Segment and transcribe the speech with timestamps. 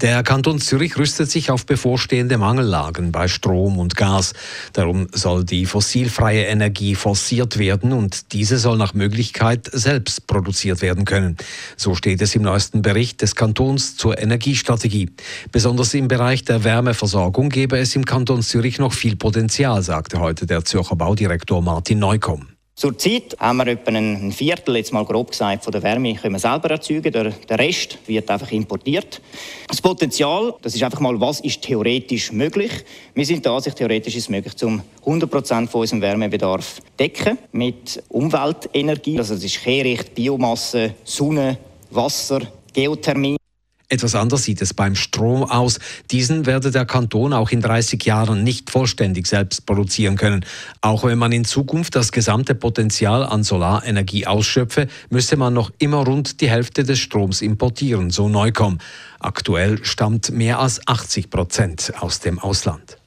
[0.00, 4.32] Der Kanton Zürich rüstet sich auf bevorstehende Mangellagen bei Strom und Gas.
[4.72, 11.04] Darum soll die fossilfreie Energie forciert werden und diese soll nach Möglichkeit selbst produziert werden
[11.04, 11.36] können.
[11.76, 15.10] So steht es im neuesten Bericht des Kantons zur Energiestrategie.
[15.52, 20.46] Besonders im Bereich der Wärmeversorgung gebe es im Kanton Zürich noch viel Potenzial, sagte heute
[20.46, 22.48] der Zürcher Baudirektor Martin Neukomm.
[22.80, 26.38] Zurzeit haben wir etwa ein Viertel, jetzt mal grob gesagt, von der Wärme können wir
[26.38, 27.12] selber erzeugen.
[27.12, 29.20] Der, Rest wird einfach importiert.
[29.70, 32.72] Das Potenzial, das ist einfach mal, was ist theoretisch möglich.
[33.14, 37.38] Wir sind der Ansicht, theoretisch ist es möglich, um 100 Prozent von unserem Wärmebedarf decken
[37.52, 39.16] mit Umweltenergie.
[39.16, 41.56] Also das ist Kehricht, Biomasse, Sonne,
[41.88, 42.40] Wasser,
[42.72, 43.39] Geothermie.
[43.90, 45.80] Etwas anders sieht es beim Strom aus.
[46.12, 50.46] Diesen werde der Kanton auch in 30 Jahren nicht vollständig selbst produzieren können.
[50.80, 56.04] Auch wenn man in Zukunft das gesamte Potenzial an Solarenergie ausschöpfe, müsse man noch immer
[56.04, 58.78] rund die Hälfte des Stroms importieren, so Neukomm.
[59.18, 62.99] Aktuell stammt mehr als 80 Prozent aus dem Ausland.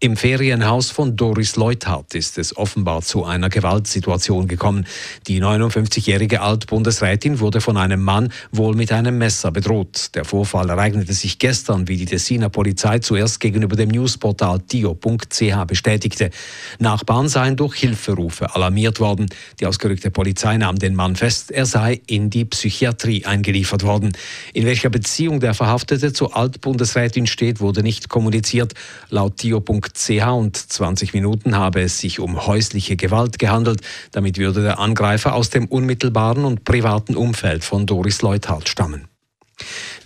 [0.00, 4.86] Im Ferienhaus von Doris Leuthardt ist es offenbar zu einer Gewaltsituation gekommen.
[5.26, 10.14] Die 59-jährige Altbundesrätin wurde von einem Mann wohl mit einem Messer bedroht.
[10.14, 16.30] Der Vorfall ereignete sich gestern, wie die Tessiner Polizei zuerst gegenüber dem Newsportal tio.ch bestätigte.
[16.78, 19.26] Nachbarn seien durch Hilferufe alarmiert worden.
[19.60, 21.50] Die ausgerückte Polizei nahm den Mann fest.
[21.50, 24.12] Er sei in die Psychiatrie eingeliefert worden.
[24.52, 28.74] In welcher Beziehung der Verhaftete zur Altbundesrätin steht, wurde nicht kommuniziert.
[29.10, 33.80] Laut Tio radio.ch und 20 Minuten habe es sich um häusliche Gewalt gehandelt.
[34.12, 39.08] Damit würde der Angreifer aus dem unmittelbaren und privaten Umfeld von Doris Leuthardt stammen.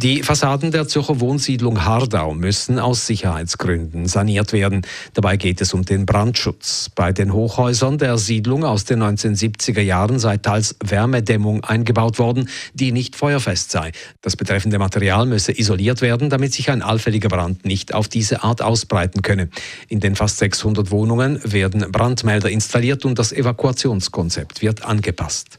[0.00, 4.82] Die Fassaden der Zürcher Wohnsiedlung Hardau müssen aus Sicherheitsgründen saniert werden.
[5.12, 6.88] Dabei geht es um den Brandschutz.
[6.94, 12.92] Bei den Hochhäusern der Siedlung aus den 1970er Jahren sei teils Wärmedämmung eingebaut worden, die
[12.92, 13.90] nicht feuerfest sei.
[14.22, 18.62] Das betreffende Material müsse isoliert werden, damit sich ein allfälliger Brand nicht auf diese Art
[18.62, 19.48] ausbreiten könne.
[19.88, 25.58] In den fast 600 Wohnungen werden Brandmelder installiert und das Evakuationskonzept wird angepasst.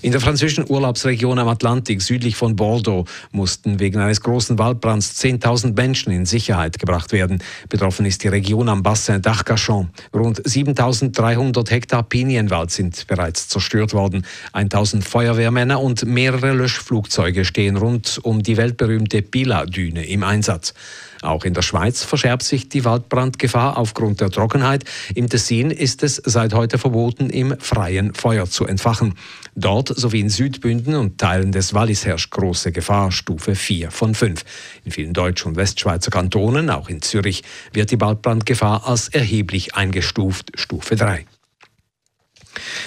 [0.00, 5.74] In der französischen Urlaubsregion am Atlantik südlich von Bordeaux mussten wegen eines großen Waldbrands 10.000
[5.74, 7.42] Menschen in Sicherheit gebracht werden.
[7.68, 9.88] Betroffen ist die Region am Bassin d'Arcachon.
[10.14, 14.24] Rund 7.300 Hektar Pinienwald sind bereits zerstört worden.
[14.52, 20.74] 1.000 Feuerwehrmänner und mehrere Löschflugzeuge stehen rund um die weltberühmte Pila-Düne im Einsatz.
[21.22, 24.84] Auch in der Schweiz verschärft sich die Waldbrandgefahr aufgrund der Trockenheit.
[25.14, 29.14] Im Tessin ist es seit heute verboten, im freien Feuer zu entfachen.
[29.60, 34.44] Dort sowie in Südbünden und Teilen des Wallis herrscht große Gefahr, Stufe 4 von 5.
[34.84, 37.42] In vielen Deutsch- und Westschweizer Kantonen, auch in Zürich,
[37.72, 41.26] wird die Waldbrandgefahr als erheblich eingestuft, Stufe 3.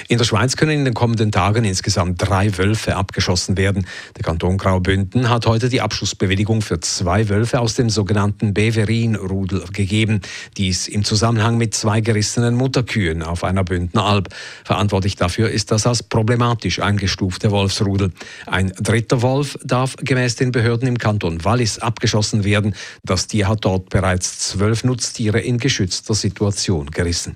[0.08, 3.86] In der Schweiz können in den kommenden Tagen insgesamt drei Wölfe abgeschossen werden.
[4.16, 10.22] Der Kanton Graubünden hat heute die Abschussbewilligung für zwei Wölfe aus dem sogenannten Beverin-Rudel gegeben.
[10.58, 14.30] Dies im Zusammenhang mit zwei gerissenen Mutterkühen auf einer Bündner Alb.
[14.64, 18.12] Verantwortlich dafür ist das als problematisch eingestufte Wolfsrudel.
[18.48, 22.76] Ein dritter Wolf darf gemäß den Behörden im Kanton Wallis abgeschossen werden.
[23.04, 27.36] Das Tier hat dort bereits zwölf Nutztiere in geschützter Situation gerissen.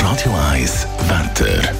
[0.00, 1.72] Radio 1 Wetter.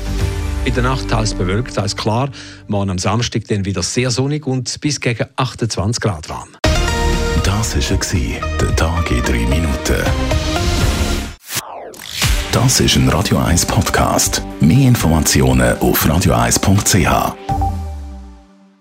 [0.64, 2.30] In der Nacht teils bewölkt, teils klar.
[2.66, 6.48] Morgen am Samstag dann wieder sehr sonnig und bis gegen 28 Grad warm.
[7.42, 10.02] Das war der Tag in drei Minuten.
[12.52, 14.42] Das ist ein Radio 1 Podcast.
[14.60, 17.47] Mehr Informationen auf radio1.ch.